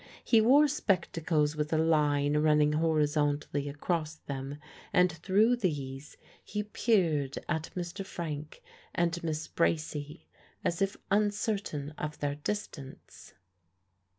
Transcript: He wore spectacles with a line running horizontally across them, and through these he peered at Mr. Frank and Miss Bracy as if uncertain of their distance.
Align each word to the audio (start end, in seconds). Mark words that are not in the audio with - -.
He 0.23 0.41
wore 0.41 0.67
spectacles 0.67 1.55
with 1.55 1.71
a 1.71 1.77
line 1.77 2.35
running 2.37 2.73
horizontally 2.73 3.69
across 3.69 4.15
them, 4.15 4.57
and 4.91 5.11
through 5.11 5.57
these 5.57 6.17
he 6.43 6.63
peered 6.63 7.37
at 7.47 7.69
Mr. 7.75 8.03
Frank 8.03 8.63
and 8.95 9.23
Miss 9.23 9.47
Bracy 9.47 10.27
as 10.65 10.81
if 10.81 10.97
uncertain 11.11 11.91
of 11.99 12.17
their 12.17 12.33
distance. 12.33 13.35